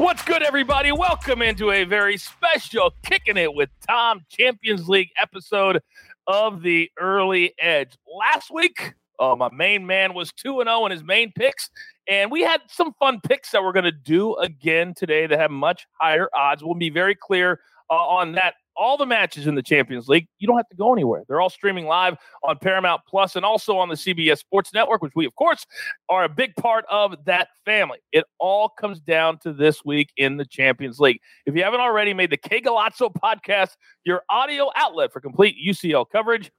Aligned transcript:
What's 0.00 0.22
good, 0.22 0.42
everybody? 0.42 0.92
Welcome 0.92 1.42
into 1.42 1.72
a 1.72 1.84
very 1.84 2.16
special 2.16 2.94
Kicking 3.02 3.36
It 3.36 3.52
with 3.52 3.68
Tom 3.86 4.24
Champions 4.30 4.88
League 4.88 5.10
episode 5.20 5.82
of 6.26 6.62
the 6.62 6.90
Early 6.98 7.52
Edge. 7.58 7.98
Last 8.10 8.50
week, 8.50 8.94
oh, 9.18 9.36
my 9.36 9.50
main 9.52 9.86
man 9.86 10.14
was 10.14 10.32
2 10.32 10.62
0 10.64 10.86
in 10.86 10.92
his 10.92 11.04
main 11.04 11.32
picks, 11.32 11.68
and 12.08 12.30
we 12.30 12.40
had 12.40 12.62
some 12.66 12.94
fun 12.98 13.20
picks 13.20 13.50
that 13.50 13.62
we're 13.62 13.74
going 13.74 13.84
to 13.84 13.92
do 13.92 14.36
again 14.36 14.94
today 14.94 15.26
that 15.26 15.38
have 15.38 15.50
much 15.50 15.86
higher 16.00 16.30
odds. 16.34 16.64
We'll 16.64 16.76
be 16.76 16.88
very 16.88 17.14
clear 17.14 17.60
uh, 17.90 17.94
on 17.94 18.32
that 18.32 18.54
all 18.80 18.96
the 18.96 19.04
matches 19.04 19.46
in 19.46 19.54
the 19.54 19.62
Champions 19.62 20.08
League. 20.08 20.26
You 20.38 20.46
don't 20.46 20.56
have 20.56 20.68
to 20.70 20.76
go 20.76 20.92
anywhere. 20.92 21.22
They're 21.28 21.40
all 21.40 21.50
streaming 21.50 21.86
live 21.86 22.16
on 22.42 22.56
Paramount 22.58 23.02
Plus 23.06 23.36
and 23.36 23.44
also 23.44 23.76
on 23.76 23.90
the 23.90 23.94
CBS 23.94 24.38
Sports 24.38 24.72
Network, 24.72 25.02
which 25.02 25.12
we, 25.14 25.26
of 25.26 25.34
course, 25.34 25.66
are 26.08 26.24
a 26.24 26.28
big 26.30 26.56
part 26.56 26.86
of 26.90 27.14
that 27.26 27.48
family. 27.66 27.98
It 28.10 28.24
all 28.38 28.70
comes 28.70 28.98
down 28.98 29.38
to 29.40 29.52
this 29.52 29.84
week 29.84 30.12
in 30.16 30.38
the 30.38 30.46
Champions 30.46 30.98
League. 30.98 31.20
If 31.44 31.54
you 31.54 31.62
haven't 31.62 31.80
already 31.80 32.14
made 32.14 32.30
the 32.30 32.38
K 32.38 32.62
Golazo 32.62 33.12
podcast 33.12 33.76
your 34.04 34.22
audio 34.30 34.70
outlet 34.76 35.12
for 35.12 35.20
complete 35.20 35.56
UCL 35.62 36.06
coverage, 36.10 36.50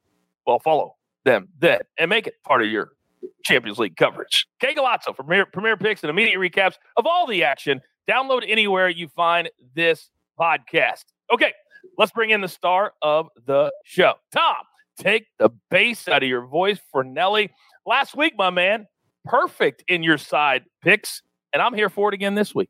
well, 0.46 0.60
follow 0.60 0.96
them 1.26 1.48
then 1.60 1.80
and 1.98 2.10
make 2.10 2.28
it 2.28 2.36
part 2.46 2.62
of 2.62 2.70
your 2.70 2.92
Champions 3.44 3.80
League 3.80 3.96
coverage. 3.96 4.46
K 4.60 4.76
Golazo 4.76 5.16
for 5.16 5.24
premier, 5.24 5.48
premier 5.48 5.78
picks 5.78 6.04
and 6.04 6.10
immediate 6.12 6.38
recaps 6.38 6.76
of 6.98 7.08
all 7.08 7.26
the 7.26 7.44
action. 7.44 7.82
Download 8.08 8.44
anywhere 8.48 8.90
you 8.90 9.08
find 9.08 9.50
this 9.76 10.12
podcast. 10.40 11.06
Okay, 11.32 11.54
let's 11.98 12.12
bring 12.12 12.30
in 12.32 12.42
the 12.42 12.48
star 12.48 12.94
of 13.02 13.30
the 13.46 13.72
show. 13.84 14.16
Tom, 14.32 14.56
take 14.98 15.28
the 15.40 15.50
bass 15.70 16.08
out 16.08 16.24
of 16.24 16.30
your 16.30 16.46
voice 16.46 16.80
Fornelli. 16.94 17.50
Last 17.86 18.16
week, 18.16 18.34
my 18.38 18.50
man, 18.50 18.88
perfect 19.26 19.84
in 19.88 20.04
your 20.04 20.18
side 20.18 20.66
picks, 20.84 21.22
and 21.54 21.62
I'm 21.62 21.74
here 21.74 21.90
for 21.90 22.10
it 22.10 22.14
again 22.14 22.36
this 22.36 22.54
week. 22.54 22.70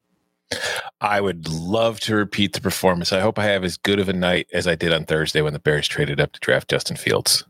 I 0.99 1.21
would 1.21 1.47
love 1.49 1.99
to 2.01 2.15
repeat 2.15 2.53
the 2.53 2.61
performance. 2.61 3.11
I 3.11 3.19
hope 3.21 3.39
I 3.39 3.45
have 3.45 3.63
as 3.63 3.77
good 3.77 3.99
of 3.99 4.09
a 4.09 4.13
night 4.13 4.47
as 4.53 4.67
I 4.67 4.75
did 4.75 4.93
on 4.93 5.05
Thursday 5.05 5.41
when 5.41 5.53
the 5.53 5.59
Bears 5.59 5.87
traded 5.87 6.19
up 6.19 6.33
to 6.33 6.39
draft 6.39 6.69
Justin 6.69 6.97
Fields. 6.97 7.43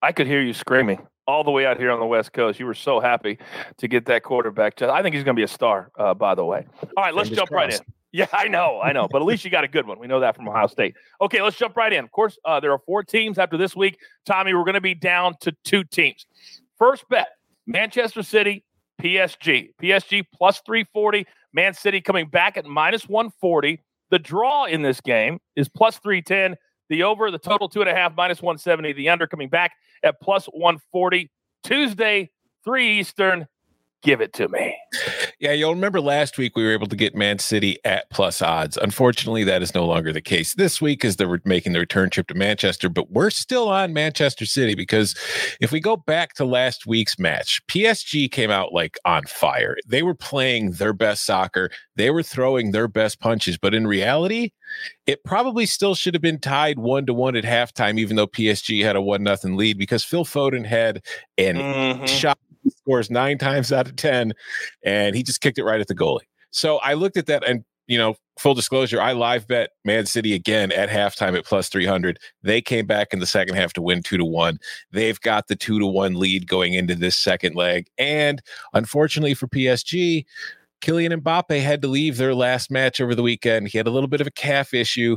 I 0.00 0.12
could 0.12 0.26
hear 0.26 0.40
you 0.40 0.54
screaming 0.54 1.06
all 1.26 1.44
the 1.44 1.50
way 1.50 1.66
out 1.66 1.76
here 1.76 1.90
on 1.90 2.00
the 2.00 2.06
West 2.06 2.32
Coast. 2.32 2.58
You 2.58 2.66
were 2.66 2.74
so 2.74 3.00
happy 3.00 3.38
to 3.76 3.88
get 3.88 4.06
that 4.06 4.22
quarterback. 4.22 4.80
I 4.80 5.02
think 5.02 5.14
he's 5.14 5.24
going 5.24 5.34
to 5.36 5.38
be 5.38 5.44
a 5.44 5.48
star, 5.48 5.90
uh, 5.98 6.14
by 6.14 6.34
the 6.34 6.44
way. 6.44 6.64
All 6.96 7.04
right, 7.04 7.14
let's 7.14 7.28
jump 7.28 7.50
crossed. 7.50 7.52
right 7.52 7.74
in. 7.74 7.94
Yeah, 8.12 8.26
I 8.32 8.48
know, 8.48 8.80
I 8.80 8.92
know, 8.92 9.06
but 9.10 9.20
at 9.20 9.26
least 9.26 9.44
you 9.44 9.50
got 9.50 9.64
a 9.64 9.68
good 9.68 9.86
one. 9.86 9.98
We 9.98 10.06
know 10.06 10.20
that 10.20 10.34
from 10.34 10.48
Ohio 10.48 10.66
State. 10.66 10.94
Okay, 11.20 11.42
let's 11.42 11.56
jump 11.56 11.76
right 11.76 11.92
in. 11.92 12.04
Of 12.04 12.10
course, 12.10 12.38
uh, 12.44 12.58
there 12.58 12.72
are 12.72 12.78
four 12.86 13.02
teams 13.02 13.38
after 13.38 13.58
this 13.58 13.76
week. 13.76 13.98
Tommy, 14.24 14.54
we're 14.54 14.64
going 14.64 14.74
to 14.74 14.80
be 14.80 14.94
down 14.94 15.34
to 15.40 15.54
two 15.64 15.84
teams. 15.84 16.24
First 16.78 17.06
bet: 17.10 17.28
Manchester 17.66 18.22
City, 18.22 18.64
PSG. 19.00 19.70
PSG 19.80 20.24
plus 20.32 20.62
three 20.64 20.84
forty. 20.92 21.26
Man 21.52 21.74
City 21.74 22.00
coming 22.00 22.28
back 22.28 22.56
at 22.56 22.64
minus 22.64 23.08
one 23.08 23.30
forty. 23.40 23.82
The 24.10 24.18
draw 24.18 24.64
in 24.64 24.80
this 24.80 25.02
game 25.02 25.38
is 25.54 25.68
plus 25.68 25.98
three 25.98 26.22
ten. 26.22 26.56
The 26.88 27.02
over, 27.02 27.30
the 27.30 27.38
total 27.38 27.68
two 27.68 27.82
and 27.82 27.90
a 27.90 27.94
half, 27.94 28.14
minus 28.16 28.40
one 28.40 28.56
seventy. 28.56 28.94
The 28.94 29.10
under 29.10 29.26
coming 29.26 29.50
back 29.50 29.72
at 30.02 30.18
plus 30.22 30.46
one 30.46 30.78
forty. 30.90 31.30
Tuesday, 31.62 32.30
three 32.64 33.00
Eastern 33.00 33.46
give 34.02 34.20
it 34.22 34.32
to 34.34 34.48
me. 34.48 34.76
Yeah, 35.40 35.52
you'll 35.52 35.74
remember 35.74 36.00
last 36.00 36.36
week 36.36 36.56
we 36.56 36.64
were 36.64 36.72
able 36.72 36.88
to 36.88 36.96
get 36.96 37.14
Man 37.14 37.38
City 37.38 37.78
at 37.84 38.10
plus 38.10 38.42
odds. 38.42 38.76
Unfortunately, 38.76 39.44
that 39.44 39.62
is 39.62 39.72
no 39.72 39.86
longer 39.86 40.12
the 40.12 40.20
case 40.20 40.54
this 40.54 40.82
week 40.82 41.04
as 41.04 41.14
they're 41.14 41.40
making 41.44 41.74
the 41.74 41.78
return 41.78 42.10
trip 42.10 42.26
to 42.26 42.34
Manchester, 42.34 42.88
but 42.88 43.12
we're 43.12 43.30
still 43.30 43.68
on 43.68 43.92
Manchester 43.92 44.44
City 44.44 44.74
because 44.74 45.14
if 45.60 45.70
we 45.70 45.78
go 45.78 45.96
back 45.96 46.34
to 46.34 46.44
last 46.44 46.88
week's 46.88 47.20
match, 47.20 47.62
PSG 47.68 48.28
came 48.32 48.50
out 48.50 48.72
like 48.72 48.98
on 49.04 49.26
fire. 49.26 49.76
They 49.86 50.02
were 50.02 50.14
playing 50.14 50.72
their 50.72 50.92
best 50.92 51.24
soccer, 51.24 51.70
they 51.94 52.10
were 52.10 52.24
throwing 52.24 52.72
their 52.72 52.88
best 52.88 53.20
punches, 53.20 53.56
but 53.56 53.74
in 53.74 53.86
reality, 53.86 54.50
it 55.06 55.22
probably 55.22 55.66
still 55.66 55.94
should 55.94 56.14
have 56.14 56.22
been 56.22 56.40
tied 56.40 56.80
one 56.80 57.06
to 57.06 57.14
one 57.14 57.36
at 57.36 57.44
halftime, 57.44 57.98
even 58.00 58.16
though 58.16 58.26
PSG 58.26 58.82
had 58.82 58.96
a 58.96 59.00
one 59.00 59.22
nothing 59.22 59.56
lead 59.56 59.78
because 59.78 60.02
Phil 60.02 60.24
Foden 60.24 60.66
had 60.66 61.00
an 61.38 61.56
mm-hmm. 61.56 62.06
shot 62.06 62.38
he 62.68 62.78
scores 62.78 63.10
nine 63.10 63.38
times 63.38 63.72
out 63.72 63.86
of 63.86 63.96
10, 63.96 64.32
and 64.84 65.16
he 65.16 65.22
just 65.22 65.40
kicked 65.40 65.58
it 65.58 65.64
right 65.64 65.80
at 65.80 65.88
the 65.88 65.94
goalie. 65.94 66.26
So 66.50 66.78
I 66.78 66.94
looked 66.94 67.16
at 67.16 67.26
that 67.26 67.46
and 67.46 67.64
you 67.88 67.96
know, 67.96 68.14
full 68.38 68.54
disclosure, 68.54 69.00
I 69.00 69.12
live 69.12 69.48
bet 69.48 69.70
Man 69.84 70.04
City 70.06 70.34
again 70.34 70.70
at 70.72 70.90
halftime 70.90 71.36
at 71.36 71.46
plus 71.46 71.70
300. 71.70 72.18
They 72.42 72.60
came 72.60 72.86
back 72.86 73.08
in 73.12 73.18
the 73.18 73.26
second 73.26 73.56
half 73.56 73.72
to 73.72 73.82
win 73.82 74.02
two 74.02 74.18
to 74.18 74.26
one. 74.26 74.58
They've 74.92 75.18
got 75.20 75.48
the 75.48 75.56
two 75.56 75.78
to 75.80 75.86
one 75.86 76.14
lead 76.14 76.46
going 76.46 76.74
into 76.74 76.94
this 76.94 77.16
second 77.16 77.56
leg. 77.56 77.88
And 77.96 78.42
unfortunately 78.74 79.34
for 79.34 79.48
PSG, 79.48 80.26
Kylian 80.82 81.20
Mbappe 81.22 81.60
had 81.60 81.82
to 81.82 81.88
leave 81.88 82.18
their 82.18 82.34
last 82.34 82.70
match 82.70 83.00
over 83.00 83.14
the 83.14 83.22
weekend. 83.22 83.68
He 83.68 83.78
had 83.78 83.88
a 83.88 83.90
little 83.90 84.06
bit 84.06 84.20
of 84.20 84.26
a 84.26 84.32
calf 84.32 84.74
issue 84.74 85.16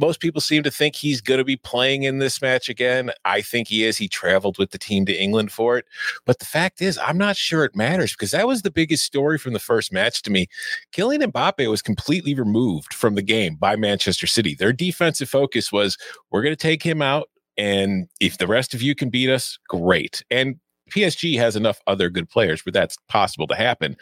most 0.00 0.20
people 0.20 0.40
seem 0.40 0.62
to 0.62 0.70
think 0.70 0.96
he's 0.96 1.20
going 1.20 1.38
to 1.38 1.44
be 1.44 1.56
playing 1.56 2.04
in 2.04 2.18
this 2.18 2.40
match 2.40 2.68
again. 2.68 3.10
I 3.24 3.42
think 3.42 3.68
he 3.68 3.84
is. 3.84 3.98
He 3.98 4.08
traveled 4.08 4.58
with 4.58 4.70
the 4.70 4.78
team 4.78 5.04
to 5.06 5.14
England 5.14 5.52
for 5.52 5.76
it. 5.76 5.84
But 6.24 6.38
the 6.38 6.46
fact 6.46 6.80
is, 6.80 6.98
I'm 6.98 7.18
not 7.18 7.36
sure 7.36 7.64
it 7.64 7.76
matters 7.76 8.12
because 8.12 8.30
that 8.30 8.46
was 8.46 8.62
the 8.62 8.70
biggest 8.70 9.04
story 9.04 9.38
from 9.38 9.52
the 9.52 9.58
first 9.58 9.92
match 9.92 10.22
to 10.22 10.30
me. 10.30 10.48
Kylian 10.92 11.22
Mbappe 11.30 11.70
was 11.70 11.82
completely 11.82 12.34
removed 12.34 12.94
from 12.94 13.14
the 13.14 13.22
game 13.22 13.56
by 13.56 13.76
Manchester 13.76 14.26
City. 14.26 14.54
Their 14.54 14.72
defensive 14.72 15.28
focus 15.28 15.70
was 15.70 15.98
we're 16.30 16.42
going 16.42 16.52
to 16.52 16.56
take 16.56 16.82
him 16.82 17.02
out. 17.02 17.28
And 17.58 18.08
if 18.20 18.38
the 18.38 18.46
rest 18.46 18.72
of 18.72 18.80
you 18.80 18.94
can 18.94 19.10
beat 19.10 19.28
us, 19.28 19.58
great. 19.68 20.24
And 20.30 20.56
PSG 20.90 21.38
has 21.38 21.56
enough 21.56 21.80
other 21.86 22.10
good 22.10 22.28
players 22.28 22.64
where 22.64 22.72
that's 22.72 22.96
possible 23.08 23.46
to 23.46 23.54
happen. 23.54 23.96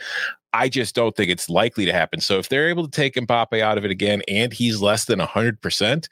I 0.52 0.68
just 0.68 0.94
don't 0.94 1.14
think 1.14 1.30
it's 1.30 1.50
likely 1.50 1.84
to 1.84 1.92
happen. 1.92 2.20
So 2.20 2.38
if 2.38 2.48
they're 2.48 2.68
able 2.68 2.84
to 2.84 2.90
take 2.90 3.14
Mbappe 3.14 3.60
out 3.60 3.76
of 3.76 3.84
it 3.84 3.90
again 3.90 4.22
and 4.28 4.52
he's 4.52 4.80
less 4.80 5.04
than 5.04 5.18
100%, 5.18 6.08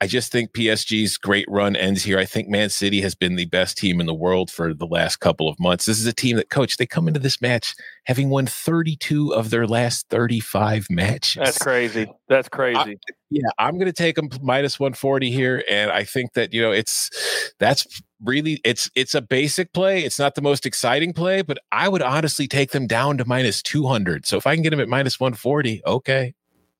I 0.00 0.06
just 0.06 0.30
think 0.30 0.52
PSG's 0.52 1.16
great 1.16 1.44
run 1.48 1.74
ends 1.74 2.04
here. 2.04 2.18
I 2.18 2.24
think 2.24 2.48
Man 2.48 2.70
City 2.70 3.00
has 3.00 3.14
been 3.14 3.34
the 3.34 3.46
best 3.46 3.76
team 3.76 4.00
in 4.00 4.06
the 4.06 4.14
world 4.14 4.50
for 4.50 4.72
the 4.72 4.86
last 4.86 5.16
couple 5.16 5.48
of 5.48 5.58
months. 5.58 5.86
This 5.86 5.98
is 5.98 6.06
a 6.06 6.12
team 6.12 6.36
that, 6.36 6.50
coach, 6.50 6.76
they 6.76 6.86
come 6.86 7.08
into 7.08 7.20
this 7.20 7.42
match 7.42 7.74
having 8.04 8.30
won 8.30 8.46
32 8.46 9.34
of 9.34 9.50
their 9.50 9.66
last 9.66 10.08
35 10.08 10.86
matches. 10.88 11.42
That's 11.42 11.58
crazy. 11.58 12.10
That's 12.28 12.48
crazy. 12.48 12.78
I, 12.78 12.96
yeah, 13.30 13.48
I'm 13.58 13.74
going 13.74 13.86
to 13.86 13.92
take 13.92 14.14
them 14.14 14.30
minus 14.40 14.78
140 14.78 15.30
here. 15.30 15.64
And 15.68 15.90
I 15.90 16.04
think 16.04 16.34
that, 16.34 16.54
you 16.54 16.62
know, 16.62 16.70
it's 16.70 17.10
that's 17.58 18.00
really 18.22 18.60
it's 18.64 18.90
it's 18.94 19.14
a 19.14 19.20
basic 19.20 19.72
play. 19.72 20.02
It's 20.04 20.18
not 20.18 20.34
the 20.34 20.42
most 20.42 20.66
exciting 20.66 21.12
play, 21.12 21.42
but 21.42 21.58
I 21.72 21.88
would 21.88 22.02
honestly 22.02 22.48
take 22.48 22.72
them 22.72 22.86
down 22.86 23.18
to 23.18 23.24
minus 23.24 23.62
200. 23.62 24.26
So 24.26 24.36
if 24.36 24.46
I 24.46 24.54
can 24.54 24.62
get 24.62 24.70
them 24.70 24.80
at 24.80 24.88
minus 24.88 25.20
140, 25.20 25.82
okay. 25.86 26.34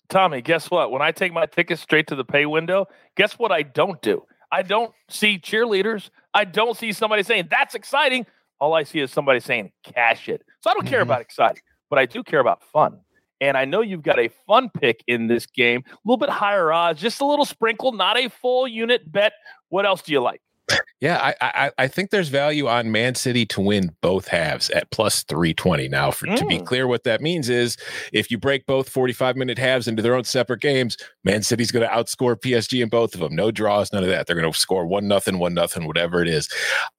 Tommy, 0.08 0.40
guess 0.40 0.70
what? 0.70 0.90
When 0.90 1.02
I 1.02 1.12
take 1.12 1.32
my 1.32 1.46
tickets 1.46 1.82
straight 1.82 2.06
to 2.06 2.14
the 2.14 2.24
pay 2.24 2.46
window, 2.46 2.86
guess 3.16 3.38
what 3.38 3.52
I 3.52 3.62
don't 3.62 4.00
do? 4.00 4.24
I 4.50 4.62
don't 4.62 4.92
see 5.10 5.38
cheerleaders. 5.38 6.08
I 6.32 6.44
don't 6.44 6.76
see 6.76 6.92
somebody 6.92 7.22
saying, 7.22 7.48
that's 7.50 7.74
exciting. 7.74 8.26
All 8.58 8.72
I 8.74 8.84
see 8.84 9.00
is 9.00 9.10
somebody 9.10 9.40
saying, 9.40 9.70
cash 9.84 10.28
it. 10.28 10.42
So 10.62 10.70
I 10.70 10.72
don't 10.72 10.84
mm-hmm. 10.84 10.90
care 10.90 11.00
about 11.02 11.20
exciting, 11.20 11.62
but 11.90 11.98
I 11.98 12.06
do 12.06 12.22
care 12.22 12.40
about 12.40 12.62
fun. 12.62 13.00
And 13.40 13.56
I 13.56 13.66
know 13.66 13.82
you've 13.82 14.02
got 14.02 14.18
a 14.18 14.30
fun 14.46 14.70
pick 14.70 15.04
in 15.06 15.28
this 15.28 15.46
game, 15.46 15.84
a 15.86 15.96
little 16.04 16.16
bit 16.16 16.30
higher 16.30 16.72
odds, 16.72 17.00
just 17.00 17.20
a 17.20 17.26
little 17.26 17.44
sprinkle, 17.44 17.92
not 17.92 18.18
a 18.18 18.28
full 18.28 18.66
unit 18.66 19.10
bet. 19.10 19.32
What 19.68 19.86
else 19.86 20.02
do 20.02 20.12
you 20.12 20.20
like? 20.20 20.40
Yeah, 21.00 21.18
I, 21.22 21.34
I, 21.40 21.70
I 21.78 21.86
think 21.86 22.10
there's 22.10 22.28
value 22.28 22.66
on 22.66 22.90
Man 22.90 23.14
City 23.14 23.46
to 23.46 23.60
win 23.60 23.94
both 24.00 24.26
halves 24.26 24.68
at 24.70 24.90
plus 24.90 25.22
320. 25.24 25.88
Now, 25.88 26.10
for, 26.10 26.26
mm. 26.26 26.36
to 26.36 26.44
be 26.46 26.58
mm. 26.58 26.66
clear, 26.66 26.88
what 26.88 27.04
that 27.04 27.20
means 27.20 27.48
is 27.48 27.76
if 28.12 28.32
you 28.32 28.38
break 28.38 28.66
both 28.66 28.88
45 28.88 29.36
minute 29.36 29.58
halves 29.58 29.86
into 29.86 30.02
their 30.02 30.16
own 30.16 30.24
separate 30.24 30.60
games, 30.60 30.96
Man 31.22 31.44
City's 31.44 31.70
going 31.70 31.88
to 31.88 31.94
outscore 31.94 32.34
PSG 32.34 32.82
in 32.82 32.88
both 32.88 33.14
of 33.14 33.20
them. 33.20 33.36
No 33.36 33.52
draws, 33.52 33.92
none 33.92 34.02
of 34.02 34.08
that. 34.08 34.26
They're 34.26 34.34
going 34.34 34.50
to 34.50 34.58
score 34.58 34.86
one 34.86 35.06
nothing, 35.06 35.38
one 35.38 35.54
nothing, 35.54 35.86
whatever 35.86 36.20
it 36.20 36.28
is. 36.28 36.48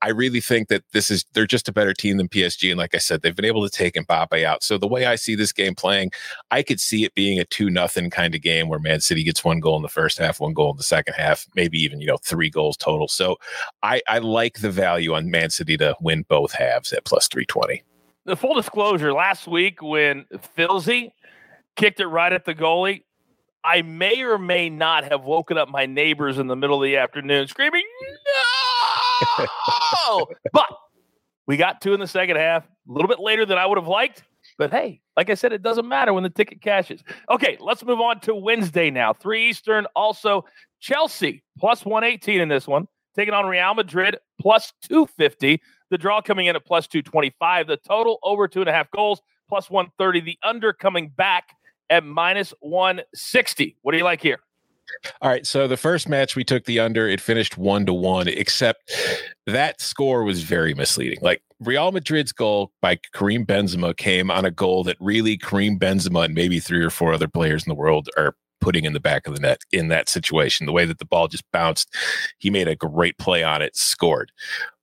I 0.01 0.09
really 0.09 0.39
think 0.39 0.69
that 0.69 0.83
this 0.93 1.11
is 1.11 1.25
they're 1.33 1.45
just 1.45 1.67
a 1.67 1.73
better 1.73 1.93
team 1.93 2.17
than 2.17 2.29
PSG, 2.29 2.69
and 2.69 2.77
like 2.77 2.95
I 2.95 2.99
said, 2.99 3.21
they've 3.21 3.35
been 3.35 3.43
able 3.43 3.67
to 3.67 3.75
take 3.75 3.95
Mbappe 3.95 4.45
out. 4.45 4.63
So 4.63 4.77
the 4.77 4.87
way 4.87 5.07
I 5.07 5.15
see 5.15 5.35
this 5.35 5.51
game 5.51 5.75
playing, 5.75 6.11
I 6.51 6.63
could 6.63 6.79
see 6.79 7.03
it 7.03 7.15
being 7.15 7.37
a 7.39 7.45
two 7.45 7.69
nothing 7.69 8.09
kind 8.09 8.33
of 8.33 8.41
game 8.41 8.69
where 8.69 8.79
Man 8.79 9.01
City 9.01 9.23
gets 9.25 9.43
one 9.43 9.59
goal 9.59 9.75
in 9.75 9.81
the 9.81 9.89
first 9.89 10.19
half, 10.19 10.39
one 10.39 10.53
goal 10.53 10.71
in 10.71 10.77
the 10.77 10.83
second 10.83 11.15
half, 11.15 11.45
maybe 11.55 11.79
even 11.79 11.99
you 11.99 12.07
know 12.07 12.17
three 12.17 12.49
goals 12.49 12.77
total. 12.77 13.09
So 13.09 13.35
I, 13.88 13.88
I 14.07 14.17
like 14.19 14.59
the 14.59 14.69
value 14.69 15.13
on 15.13 15.31
Man 15.31 15.49
City 15.49 15.77
to 15.77 15.95
win 16.01 16.23
both 16.27 16.51
halves 16.51 16.93
at 16.93 17.05
plus 17.05 17.27
320. 17.27 17.83
The 18.25 18.35
full 18.35 18.53
disclosure 18.53 19.13
last 19.13 19.47
week 19.47 19.81
when 19.81 20.25
Filzy 20.57 21.11
kicked 21.75 21.99
it 21.99 22.07
right 22.07 22.31
at 22.31 22.45
the 22.45 22.53
goalie, 22.53 23.03
I 23.63 23.81
may 23.81 24.21
or 24.21 24.37
may 24.37 24.69
not 24.69 25.05
have 25.05 25.23
woken 25.23 25.57
up 25.57 25.69
my 25.69 25.85
neighbors 25.85 26.37
in 26.37 26.47
the 26.47 26.55
middle 26.55 26.81
of 26.81 26.83
the 26.83 26.97
afternoon 26.97 27.47
screaming, 27.47 27.83
no! 29.37 30.27
but 30.53 30.67
we 31.47 31.57
got 31.57 31.81
two 31.81 31.93
in 31.93 31.99
the 31.99 32.07
second 32.07 32.37
half, 32.37 32.65
a 32.65 32.91
little 32.91 33.07
bit 33.07 33.19
later 33.19 33.45
than 33.45 33.57
I 33.57 33.65
would 33.65 33.77
have 33.77 33.87
liked. 33.87 34.23
But 34.57 34.71
hey, 34.71 35.01
like 35.17 35.29
I 35.29 35.33
said, 35.33 35.51
it 35.51 35.63
doesn't 35.63 35.87
matter 35.87 36.13
when 36.13 36.23
the 36.23 36.29
ticket 36.29 36.61
cashes. 36.61 37.03
Okay, 37.29 37.57
let's 37.59 37.83
move 37.83 37.99
on 37.99 38.19
to 38.21 38.35
Wednesday 38.35 38.91
now. 38.91 39.13
3 39.13 39.49
Eastern. 39.49 39.85
Also, 39.95 40.45
Chelsea 40.79 41.43
plus 41.57 41.85
118 41.85 42.41
in 42.41 42.49
this 42.49 42.67
one 42.67 42.87
taking 43.15 43.33
on 43.33 43.45
Real 43.45 43.73
Madrid 43.73 44.17
plus 44.39 44.73
250. 44.83 45.61
The 45.89 45.97
draw 45.97 46.21
coming 46.21 46.45
in 46.45 46.55
at 46.55 46.65
plus 46.65 46.87
225. 46.87 47.67
The 47.67 47.77
total 47.77 48.19
over 48.23 48.47
two 48.47 48.61
and 48.61 48.69
a 48.69 48.73
half 48.73 48.89
goals 48.91 49.21
plus 49.47 49.69
130. 49.69 50.21
The 50.21 50.37
under 50.43 50.73
coming 50.73 51.09
back 51.09 51.55
at 51.89 52.03
minus 52.03 52.53
160. 52.61 53.77
What 53.81 53.91
do 53.91 53.97
you 53.97 54.03
like 54.03 54.21
here? 54.21 54.39
All 55.21 55.29
right. 55.29 55.45
So 55.45 55.67
the 55.67 55.77
first 55.77 56.09
match 56.09 56.35
we 56.35 56.43
took 56.43 56.65
the 56.65 56.79
under, 56.79 57.07
it 57.07 57.21
finished 57.21 57.57
one 57.57 57.85
to 57.85 57.93
one, 57.93 58.27
except 58.27 58.91
that 59.45 59.81
score 59.81 60.23
was 60.23 60.41
very 60.41 60.73
misleading. 60.73 61.19
Like 61.21 61.41
Real 61.59 61.91
Madrid's 61.91 62.31
goal 62.31 62.71
by 62.81 62.99
Karim 63.13 63.45
Benzema 63.45 63.95
came 63.95 64.31
on 64.31 64.45
a 64.45 64.51
goal 64.51 64.83
that 64.85 64.97
really 64.99 65.37
Karim 65.37 65.77
Benzema 65.77 66.25
and 66.25 66.33
maybe 66.33 66.59
three 66.59 66.83
or 66.83 66.89
four 66.89 67.13
other 67.13 67.27
players 67.27 67.63
in 67.63 67.69
the 67.69 67.75
world 67.75 68.09
are 68.17 68.35
putting 68.61 68.85
in 68.85 68.93
the 68.93 68.99
back 68.99 69.27
of 69.27 69.35
the 69.35 69.41
net 69.41 69.61
in 69.71 69.87
that 69.89 70.09
situation. 70.09 70.65
The 70.65 70.71
way 70.71 70.85
that 70.85 70.99
the 70.99 71.05
ball 71.05 71.27
just 71.27 71.49
bounced, 71.51 71.93
he 72.37 72.49
made 72.49 72.67
a 72.67 72.75
great 72.75 73.17
play 73.17 73.43
on 73.43 73.61
it, 73.61 73.75
scored. 73.75 74.31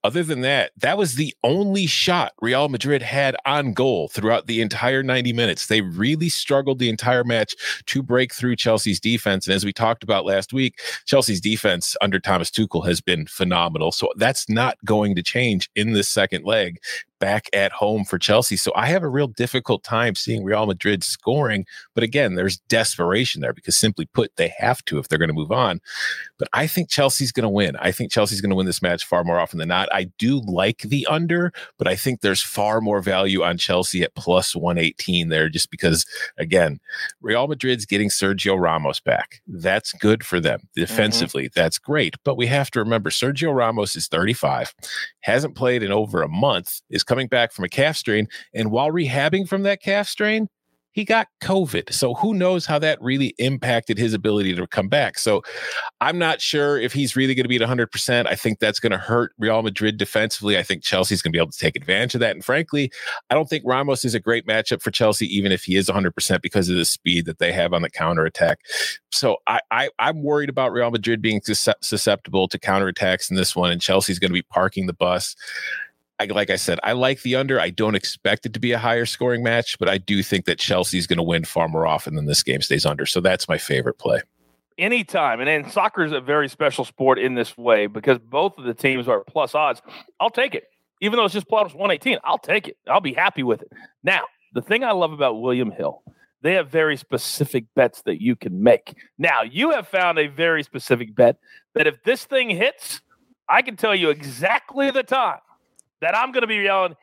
Other 0.07 0.23
than 0.23 0.43
that, 0.43 0.71
that 0.77 0.97
was 0.97 1.17
the 1.17 1.35
only 1.43 1.87
shot 1.87 2.33
Real 2.41 2.69
Madrid 2.69 3.03
had 3.03 3.35
on 3.45 3.73
goal 3.73 4.07
throughout 4.07 4.47
the 4.47 4.61
entire 4.61 5.03
90 5.03 5.33
minutes. 5.33 5.67
They 5.67 5.81
really 5.81 6.29
struggled 6.29 6.79
the 6.79 6.89
entire 6.89 7.25
match 7.25 7.57
to 7.87 8.05
break 8.05 8.33
through 8.33 8.55
Chelsea's 8.55 9.01
defense. 9.01 9.49
And 9.49 9.57
as 9.57 9.65
we 9.65 9.73
talked 9.73 10.05
about 10.05 10.25
last 10.25 10.53
week, 10.53 10.79
Chelsea's 11.07 11.41
defense 11.41 11.97
under 12.01 12.21
Thomas 12.21 12.53
Tuchel 12.53 12.87
has 12.87 13.01
been 13.01 13.27
phenomenal. 13.27 13.91
So 13.91 14.09
that's 14.15 14.49
not 14.49 14.79
going 14.85 15.17
to 15.17 15.25
change 15.25 15.69
in 15.75 15.93
this 15.93 16.09
second 16.09 16.45
leg 16.45 16.79
back 17.19 17.49
at 17.53 17.73
home 17.73 18.05
for 18.05 18.19
Chelsea. 18.19 18.57
So 18.57 18.73
I 18.77 18.87
have 18.87 19.03
a 19.03 19.09
real 19.09 19.27
difficult 19.27 19.83
time 19.83 20.15
seeing 20.15 20.45
Real 20.45 20.67
Madrid 20.67 21.03
scoring. 21.03 21.67
But 21.95 22.05
again, 22.05 22.35
there's 22.35 22.59
desperation 22.69 23.41
there 23.41 23.53
because 23.53 23.77
simply 23.77 24.07
put, 24.07 24.37
they 24.37 24.53
have 24.59 24.85
to 24.87 24.99
if 24.99 25.09
they're 25.09 25.19
going 25.19 25.29
to 25.29 25.35
move 25.35 25.53
on. 25.53 25.81
But 26.39 26.49
I 26.53 26.67
think 26.67 26.91
Chelsea's 26.91 27.33
going 27.33 27.45
to 27.45 27.49
win. 27.49 27.77
I 27.77 27.93
think 27.93 28.11
Chelsea's 28.11 28.41
going 28.41 28.51
to 28.51 28.57
win 28.57 28.67
this 28.67 28.83
match 28.83 29.05
far 29.05 29.25
more 29.25 29.39
often 29.39 29.59
than 29.59 29.69
not. 29.69 29.89
I 29.93 30.05
do 30.19 30.41
like 30.47 30.83
the 30.83 31.07
under, 31.07 31.53
but 31.79 31.89
I 31.89 31.97
think 31.97 32.21
there's 32.21 32.43
far 32.43 32.81
more 32.81 33.01
value 33.01 33.43
on 33.43 33.59
Chelsea 33.59 34.03
at 34.03 34.15
plus 34.15 34.55
118 34.55 35.29
there 35.29 35.49
just 35.49 35.71
because, 35.71 36.07
again, 36.39 36.79
Real 37.21 37.47
Madrid's 37.47 37.87
getting 37.87 38.09
Sergio 38.09 38.61
Ramos 38.61 39.01
back. 39.01 39.41
That's 39.47 39.93
good 39.95 40.25
for 40.25 40.41
them 40.41 40.61
mm-hmm. 40.61 40.81
defensively. 40.81 41.45
Mm-hmm. 41.45 41.61
That's 41.61 41.79
great. 41.79 42.17
But 42.25 42.37
we 42.37 42.47
have 42.47 42.71
to 42.73 42.81
remember 42.81 43.11
Sergio 43.11 43.55
Ramos 43.55 43.97
is 43.97 44.09
35, 44.09 44.75
hasn't 45.21 45.55
played 45.57 45.83
in 45.83 45.93
over 45.93 46.23
a 46.23 46.29
month, 46.29 46.81
is 46.91 47.05
coming 47.05 47.29
back 47.29 47.53
from 47.53 47.65
a 47.65 47.69
calf 47.69 47.97
strain. 47.97 48.29
And 48.55 48.71
while 48.71 48.91
rehabbing 48.91 49.49
from 49.49 49.63
that 49.63 49.83
calf 49.83 50.09
strain, 50.09 50.49
he 50.97 51.05
got 51.05 51.29
COVID. 51.43 51.93
So 51.93 52.15
who 52.15 52.33
knows 52.33 52.65
how 52.65 52.79
that 52.79 53.01
really 53.03 53.35
impacted 53.37 53.99
his 53.99 54.15
ability 54.15 54.55
to 54.55 54.67
come 54.67 54.89
back. 54.89 55.19
So 55.19 55.43
I'm 56.01 56.19
not 56.19 56.41
sure 56.41 56.79
if 56.79 56.95
he's 56.95 57.15
really 57.15 57.35
going 57.35 57.45
to 57.45 57.51
be 57.51 57.63
at 57.63 57.69
100%. 57.69 58.27
I 58.27 58.35
think 58.35 58.61
that's 58.61 58.81
going 58.81 58.93
to 58.93 58.99
hurt 58.99 59.33
Real 59.39 59.61
Madrid 59.61 59.99
defensively. 59.99 60.57
I 60.57 60.63
think 60.63 60.83
Chelsea's 60.83 61.21
going 61.21 61.33
to 61.33 61.37
be 61.37 61.41
able 61.41 61.53
to 61.53 61.59
take 61.59 61.77
advantage 61.77 62.15
of 62.15 62.21
that. 62.21 62.35
And 62.35 62.43
frankly, 62.43 62.91
I 63.29 63.35
don't 63.35 63.47
think 63.47 63.63
Ramos 63.67 64.07
is 64.07 64.15
a 64.15 64.21
great 64.21 64.47
matchup 64.47 64.81
for 64.81 64.91
Chelsea, 64.91 65.27
even 65.27 65.53
if 65.53 65.65
he 65.65 65.77
is 65.77 65.91
100% 65.91 66.41
because 66.41 66.71
of 66.71 66.77
the 66.77 66.87
speed 66.87 67.27
that 67.27 67.41
they 67.41 67.53
have 67.53 67.75
on 67.75 67.83
the 67.83 67.91
counter 67.91 68.25
attack. 68.25 68.61
So 69.13 69.37
I, 69.47 69.61
I, 69.71 69.91
am 69.99 70.23
worried 70.23 70.49
about 70.49 70.73
Real 70.73 70.91
Madrid 70.91 71.21
being 71.21 71.43
susceptible 71.43 72.49
to 72.49 72.59
counterattacks 72.59 73.31
in 73.31 73.37
this 73.37 73.55
one, 73.55 73.71
and 73.71 73.83
Chelsea's 73.83 74.19
going 74.19 74.31
to 74.31 74.35
be 74.35 74.43
parking 74.43 74.87
the 74.87 74.95
bus. 74.95 75.37
I, 76.19 76.25
like 76.27 76.51
I 76.51 76.57
said, 76.57 76.79
I 76.83 76.93
like 76.93 77.23
the 77.23 77.37
under. 77.37 77.61
I 77.61 77.71
don't 77.71 77.95
expect 77.95 78.47
it 78.47 78.55
to 78.55 78.61
be 78.61 78.73
a 78.73 78.79
higher 78.79 79.05
scoring 79.05 79.43
match, 79.43 79.79
but 79.79 79.89
I 79.89 79.99
do 79.99 80.23
think 80.23 80.47
that 80.47 80.59
Chelsea's 80.59 81.07
going 81.07 81.19
to 81.19 81.23
win 81.23 81.45
far 81.45 81.69
more 81.69 81.87
often 81.87 82.15
than 82.15 82.27
this 82.27 82.43
game 82.43 82.63
stays 82.63 82.87
under. 82.87 83.05
So 83.05 83.21
that's 83.21 83.49
my 83.49 83.59
favorite 83.59 83.99
play. 83.99 84.23
Anytime. 84.79 85.41
And 85.41 85.49
then 85.49 85.71
soccer 85.71 86.05
is 86.05 86.13
a 86.13 86.21
very 86.21 86.49
special 86.49 86.85
sport 86.85 87.19
in 87.19 87.35
this 87.35 87.57
way 87.57 87.87
because 87.87 88.19
both 88.19 88.57
of 88.59 88.65
the 88.65 88.75
teams 88.75 89.09
are 89.09 89.25
plus 89.25 89.55
odds. 89.55 89.83
I'll 90.21 90.31
take 90.31 90.55
it. 90.55 90.65
Even 91.03 91.19
though 91.19 91.27
it's 91.27 91.35
just 91.35 91.49
plus 91.49 91.75
118, 91.75 92.19
I'll 92.25 92.39
take 92.39 92.69
it. 92.69 92.79
I'll 92.89 93.01
be 93.01 93.13
happy 93.13 93.43
with 93.43 93.61
it. 93.61 93.71
Now, 94.03 94.23
the 94.55 94.63
thing 94.63 94.85
I 94.85 94.93
love 94.93 95.13
about 95.13 95.41
William 95.41 95.71
Hill, 95.71 96.03
they 96.41 96.55
have 96.55 96.71
very 96.71 96.97
specific 96.97 97.67
bets 97.75 98.03
that 98.03 98.23
you 98.23 98.37
can 98.37 98.63
make. 98.63 98.97
Now, 99.19 99.43
you 99.43 99.71
have 99.73 99.87
found 99.89 100.19
a 100.19 100.29
very 100.29 100.63
specific 100.63 101.15
bet 101.15 101.37
that 101.75 101.87
if 101.87 102.03
this 102.05 102.25
thing 102.25 102.49
hits, 102.49 103.03
I 103.49 103.61
can 103.61 103.77
tell 103.77 103.95
you 103.95 104.09
exactly 104.09 104.91
the 104.91 105.03
time 105.03 105.39
that 106.01 106.17
I'm 106.17 106.33
going 106.33 106.43
to 106.43 106.47
be 106.47 106.57
yelling, 106.57 106.95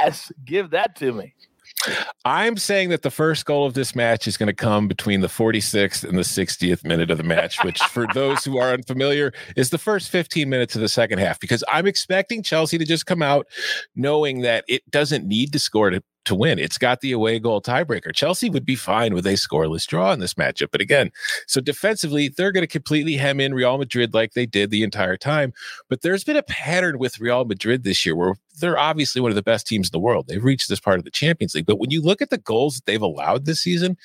yes, 0.00 0.32
give 0.44 0.70
that 0.70 0.96
to 0.96 1.12
me. 1.12 1.34
I'm 2.24 2.56
saying 2.56 2.88
that 2.90 3.02
the 3.02 3.10
first 3.10 3.44
goal 3.44 3.66
of 3.66 3.74
this 3.74 3.94
match 3.94 4.26
is 4.26 4.36
going 4.36 4.46
to 4.46 4.54
come 4.54 4.88
between 4.88 5.20
the 5.20 5.28
46th 5.28 6.08
and 6.08 6.16
the 6.16 6.22
60th 6.22 6.84
minute 6.84 7.10
of 7.10 7.18
the 7.18 7.24
match, 7.24 7.62
which, 7.62 7.78
for 7.82 8.06
those 8.14 8.44
who 8.44 8.58
are 8.58 8.72
unfamiliar, 8.72 9.32
is 9.56 9.70
the 9.70 9.78
first 9.78 10.10
15 10.10 10.48
minutes 10.48 10.74
of 10.74 10.80
the 10.80 10.88
second 10.88 11.18
half. 11.18 11.38
Because 11.38 11.62
I'm 11.68 11.86
expecting 11.86 12.42
Chelsea 12.42 12.78
to 12.78 12.84
just 12.84 13.06
come 13.06 13.22
out 13.22 13.46
knowing 13.94 14.40
that 14.40 14.64
it 14.68 14.88
doesn't 14.90 15.26
need 15.26 15.52
to 15.52 15.58
score 15.58 15.90
to 15.90 16.02
to 16.24 16.34
win. 16.34 16.58
It's 16.58 16.78
got 16.78 17.00
the 17.00 17.12
away 17.12 17.38
goal 17.38 17.60
tiebreaker. 17.60 18.14
Chelsea 18.14 18.50
would 18.50 18.64
be 18.64 18.76
fine 18.76 19.14
with 19.14 19.26
a 19.26 19.34
scoreless 19.34 19.86
draw 19.86 20.12
in 20.12 20.20
this 20.20 20.34
matchup. 20.34 20.68
But 20.70 20.80
again, 20.80 21.10
so 21.46 21.60
defensively, 21.60 22.28
they're 22.28 22.52
going 22.52 22.62
to 22.62 22.68
completely 22.68 23.16
hem 23.16 23.40
in 23.40 23.54
Real 23.54 23.78
Madrid 23.78 24.14
like 24.14 24.32
they 24.32 24.46
did 24.46 24.70
the 24.70 24.82
entire 24.82 25.16
time. 25.16 25.52
But 25.88 26.02
there's 26.02 26.24
been 26.24 26.36
a 26.36 26.42
pattern 26.42 26.98
with 26.98 27.20
Real 27.20 27.44
Madrid 27.44 27.84
this 27.84 28.04
year 28.04 28.16
where 28.16 28.34
they're 28.60 28.78
obviously 28.78 29.20
one 29.20 29.30
of 29.30 29.36
the 29.36 29.42
best 29.42 29.66
teams 29.66 29.88
in 29.88 29.92
the 29.92 29.98
world. 29.98 30.26
They've 30.28 30.42
reached 30.42 30.68
this 30.68 30.80
part 30.80 30.98
of 30.98 31.04
the 31.04 31.10
Champions 31.10 31.54
League. 31.54 31.66
But 31.66 31.78
when 31.78 31.90
you 31.90 32.02
look 32.02 32.22
at 32.22 32.30
the 32.30 32.38
goals 32.38 32.76
that 32.76 32.86
they've 32.86 33.02
allowed 33.02 33.44
this 33.44 33.60
season, 33.60 33.96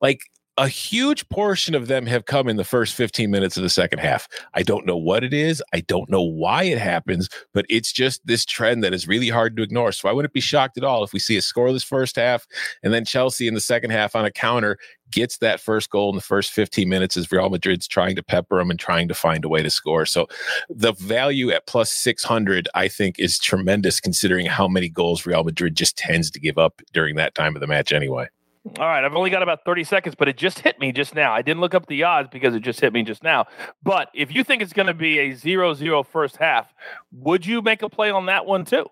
like 0.00 0.20
a 0.58 0.68
huge 0.68 1.28
portion 1.28 1.74
of 1.74 1.86
them 1.86 2.06
have 2.06 2.24
come 2.24 2.48
in 2.48 2.56
the 2.56 2.64
first 2.64 2.94
15 2.94 3.30
minutes 3.30 3.56
of 3.56 3.62
the 3.62 3.68
second 3.68 3.98
half. 3.98 4.26
I 4.54 4.62
don't 4.62 4.86
know 4.86 4.96
what 4.96 5.22
it 5.22 5.34
is. 5.34 5.62
I 5.72 5.80
don't 5.80 6.08
know 6.08 6.22
why 6.22 6.64
it 6.64 6.78
happens, 6.78 7.28
but 7.52 7.66
it's 7.68 7.92
just 7.92 8.26
this 8.26 8.44
trend 8.44 8.82
that 8.82 8.94
is 8.94 9.06
really 9.06 9.28
hard 9.28 9.56
to 9.56 9.62
ignore. 9.62 9.92
So 9.92 10.08
I 10.08 10.12
wouldn't 10.12 10.32
be 10.32 10.40
shocked 10.40 10.78
at 10.78 10.84
all 10.84 11.04
if 11.04 11.12
we 11.12 11.18
see 11.18 11.36
a 11.36 11.40
scoreless 11.40 11.84
first 11.84 12.16
half 12.16 12.46
and 12.82 12.92
then 12.92 13.04
Chelsea 13.04 13.48
in 13.48 13.54
the 13.54 13.60
second 13.60 13.90
half 13.90 14.16
on 14.16 14.24
a 14.24 14.30
counter 14.30 14.78
gets 15.10 15.38
that 15.38 15.60
first 15.60 15.90
goal 15.90 16.10
in 16.10 16.16
the 16.16 16.22
first 16.22 16.50
15 16.50 16.88
minutes 16.88 17.16
as 17.16 17.30
Real 17.30 17.48
Madrid's 17.48 17.86
trying 17.86 18.16
to 18.16 18.22
pepper 18.22 18.58
them 18.58 18.70
and 18.70 18.78
trying 18.78 19.08
to 19.08 19.14
find 19.14 19.44
a 19.44 19.48
way 19.48 19.62
to 19.62 19.70
score. 19.70 20.04
So 20.06 20.26
the 20.68 20.92
value 20.94 21.50
at 21.50 21.66
plus 21.66 21.92
600, 21.92 22.68
I 22.74 22.88
think, 22.88 23.18
is 23.18 23.38
tremendous 23.38 24.00
considering 24.00 24.46
how 24.46 24.66
many 24.68 24.88
goals 24.88 25.26
Real 25.26 25.44
Madrid 25.44 25.76
just 25.76 25.96
tends 25.96 26.30
to 26.32 26.40
give 26.40 26.58
up 26.58 26.82
during 26.92 27.16
that 27.16 27.34
time 27.34 27.54
of 27.54 27.60
the 27.60 27.66
match 27.66 27.92
anyway. 27.92 28.28
All 28.78 28.86
right, 28.86 29.04
I've 29.04 29.14
only 29.14 29.30
got 29.30 29.42
about 29.42 29.64
30 29.64 29.84
seconds, 29.84 30.14
but 30.16 30.28
it 30.28 30.36
just 30.36 30.58
hit 30.58 30.78
me 30.80 30.90
just 30.90 31.14
now. 31.14 31.32
I 31.32 31.40
didn't 31.40 31.60
look 31.60 31.74
up 31.74 31.86
the 31.86 32.02
odds 32.02 32.28
because 32.30 32.54
it 32.54 32.60
just 32.60 32.80
hit 32.80 32.92
me 32.92 33.02
just 33.02 33.22
now. 33.22 33.46
But 33.82 34.10
if 34.12 34.34
you 34.34 34.42
think 34.42 34.60
it's 34.60 34.72
going 34.72 34.88
to 34.88 34.94
be 34.94 35.18
a 35.18 35.32
0 35.32 35.74
0 35.74 36.02
first 36.02 36.36
half, 36.36 36.74
would 37.12 37.46
you 37.46 37.62
make 37.62 37.82
a 37.82 37.88
play 37.88 38.10
on 38.10 38.26
that 38.26 38.44
one 38.44 38.64
too? 38.64 38.86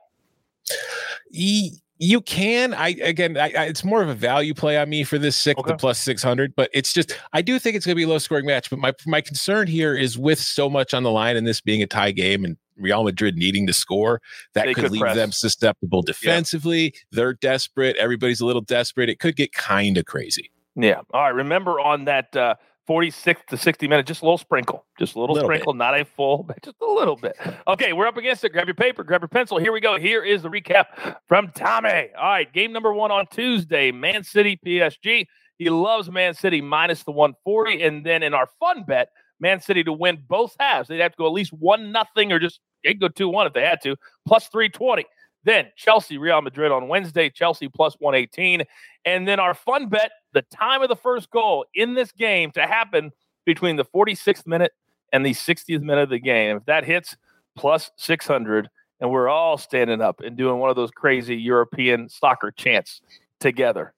You 1.98 2.20
can. 2.20 2.74
I 2.74 2.88
again, 3.02 3.36
I, 3.36 3.52
I, 3.56 3.64
it's 3.66 3.84
more 3.84 4.02
of 4.02 4.08
a 4.08 4.14
value 4.14 4.52
play 4.52 4.76
on 4.76 4.88
me 4.88 5.04
for 5.04 5.16
this 5.16 5.36
six, 5.36 5.58
okay. 5.60 5.70
the 5.70 5.76
plus 5.76 6.00
six 6.00 6.22
hundred. 6.22 6.54
But 6.56 6.68
it's 6.72 6.92
just, 6.92 7.16
I 7.32 7.40
do 7.40 7.58
think 7.58 7.76
it's 7.76 7.86
going 7.86 7.94
to 7.94 7.96
be 7.96 8.02
a 8.02 8.08
low 8.08 8.18
scoring 8.18 8.46
match. 8.46 8.68
But 8.68 8.80
my 8.80 8.92
my 9.06 9.20
concern 9.20 9.68
here 9.68 9.94
is 9.94 10.18
with 10.18 10.40
so 10.40 10.68
much 10.68 10.92
on 10.92 11.04
the 11.04 11.10
line 11.10 11.36
and 11.36 11.46
this 11.46 11.60
being 11.60 11.82
a 11.82 11.86
tie 11.86 12.10
game 12.10 12.44
and 12.44 12.56
Real 12.76 13.04
Madrid 13.04 13.36
needing 13.36 13.66
to 13.68 13.72
score, 13.72 14.20
that 14.54 14.66
could, 14.66 14.76
could, 14.76 14.90
leave 14.90 15.00
press. 15.02 15.14
them 15.14 15.30
susceptible 15.30 16.02
defensively. 16.02 16.84
Yeah. 16.84 17.00
They're 17.12 17.34
desperate. 17.34 17.96
Everybody's 17.96 18.40
a 18.40 18.46
little 18.46 18.62
desperate. 18.62 19.08
It 19.08 19.20
could 19.20 19.36
get 19.36 19.52
kind 19.52 19.96
of 19.96 20.06
crazy. 20.06 20.50
Yeah. 20.74 21.00
All 21.12 21.22
right. 21.22 21.28
Remember 21.28 21.78
on 21.78 22.06
that 22.06 22.34
uh, 22.36 22.56
46 22.86 23.42
to 23.48 23.56
60 23.56 23.88
minutes, 23.88 24.08
just 24.08 24.22
a 24.22 24.24
little 24.24 24.38
sprinkle, 24.38 24.84
just 24.98 25.14
a 25.14 25.20
little, 25.20 25.34
little 25.34 25.48
sprinkle, 25.48 25.72
bit. 25.72 25.78
not 25.78 25.98
a 25.98 26.04
full, 26.04 26.42
but 26.42 26.62
just 26.62 26.76
a 26.82 26.86
little 26.86 27.16
bit. 27.16 27.36
Okay, 27.66 27.92
we're 27.92 28.06
up 28.06 28.16
against 28.16 28.44
it. 28.44 28.52
Grab 28.52 28.66
your 28.66 28.74
paper, 28.74 29.04
grab 29.04 29.22
your 29.22 29.28
pencil. 29.28 29.58
Here 29.58 29.72
we 29.72 29.80
go. 29.80 29.98
Here 29.98 30.22
is 30.22 30.42
the 30.42 30.50
recap 30.50 31.16
from 31.26 31.50
Tommy. 31.54 32.08
All 32.16 32.24
right, 32.24 32.52
game 32.52 32.72
number 32.72 32.92
one 32.92 33.10
on 33.10 33.26
Tuesday, 33.28 33.90
Man 33.90 34.22
City 34.22 34.58
PSG. 34.64 35.26
He 35.56 35.70
loves 35.70 36.10
Man 36.10 36.34
City 36.34 36.60
minus 36.60 37.04
the 37.04 37.12
140. 37.12 37.82
And 37.82 38.04
then 38.04 38.22
in 38.22 38.34
our 38.34 38.48
fun 38.60 38.84
bet, 38.84 39.08
Man 39.40 39.60
City 39.60 39.84
to 39.84 39.92
win 39.92 40.22
both 40.28 40.54
halves. 40.58 40.88
They'd 40.88 41.00
have 41.00 41.12
to 41.12 41.18
go 41.18 41.26
at 41.26 41.32
least 41.32 41.52
one 41.52 41.92
nothing 41.92 42.32
or 42.32 42.38
just 42.38 42.60
they'd 42.82 43.00
go 43.00 43.08
2 43.08 43.28
1 43.28 43.46
if 43.46 43.52
they 43.52 43.62
had 43.62 43.80
to, 43.82 43.96
plus 44.26 44.48
320. 44.48 45.04
Then 45.44 45.66
Chelsea, 45.76 46.18
Real 46.18 46.40
Madrid 46.40 46.72
on 46.72 46.88
Wednesday, 46.88 47.30
Chelsea 47.30 47.68
plus 47.68 47.96
118. 47.98 48.64
And 49.04 49.28
then 49.28 49.38
our 49.38 49.54
fun 49.54 49.88
bet, 49.88 50.10
the 50.32 50.42
time 50.42 50.82
of 50.82 50.88
the 50.88 50.96
first 50.96 51.30
goal 51.30 51.66
in 51.74 51.94
this 51.94 52.12
game 52.12 52.50
to 52.52 52.66
happen 52.66 53.12
between 53.44 53.76
the 53.76 53.84
46th 53.84 54.46
minute 54.46 54.72
and 55.12 55.24
the 55.24 55.32
60th 55.32 55.82
minute 55.82 56.02
of 56.02 56.10
the 56.10 56.18
game. 56.18 56.56
If 56.56 56.64
that 56.66 56.84
hits, 56.84 57.16
plus 57.56 57.90
600. 57.96 58.68
And 59.00 59.10
we're 59.10 59.28
all 59.28 59.58
standing 59.58 60.00
up 60.00 60.20
and 60.20 60.36
doing 60.36 60.58
one 60.58 60.70
of 60.70 60.76
those 60.76 60.90
crazy 60.90 61.36
European 61.36 62.08
soccer 62.08 62.50
chants 62.50 63.02
together 63.40 63.92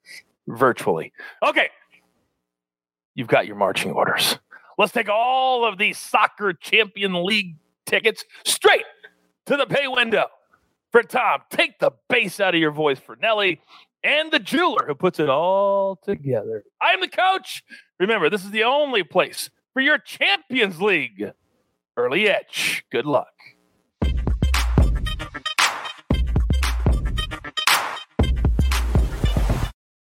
virtually. 0.47 1.13
Okay. 1.45 1.69
You've 3.15 3.27
got 3.27 3.47
your 3.47 3.55
marching 3.55 3.91
orders. 3.91 4.37
Let's 4.77 4.91
take 4.91 5.09
all 5.09 5.65
of 5.65 5.77
these 5.77 5.97
soccer 5.97 6.53
champion 6.53 7.23
league 7.23 7.55
tickets 7.85 8.25
straight 8.45 8.85
to 9.47 9.57
the 9.57 9.65
pay 9.65 9.87
window. 9.87 10.25
For 10.91 11.03
Tom, 11.03 11.41
take 11.49 11.79
the 11.79 11.91
bass 12.09 12.39
out 12.39 12.53
of 12.53 12.61
your 12.61 12.71
voice 12.71 12.99
Fornelli 12.99 13.59
and 14.07 14.31
the 14.31 14.39
jeweler 14.39 14.85
who 14.87 14.95
puts 14.95 15.19
it 15.19 15.29
all 15.29 15.97
together. 15.97 16.63
I'm 16.81 17.01
the 17.01 17.09
coach. 17.09 17.61
Remember, 17.99 18.29
this 18.29 18.45
is 18.45 18.51
the 18.51 18.63
only 18.63 19.03
place 19.03 19.49
for 19.73 19.81
your 19.81 19.97
Champions 19.97 20.81
League 20.81 21.31
early 21.97 22.29
edge. 22.29 22.85
Good 22.89 23.05
luck. 23.05 23.33